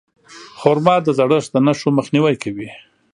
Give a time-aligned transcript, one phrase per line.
[0.59, 2.69] خرما د زړښت د نښو مخنیوی کوي.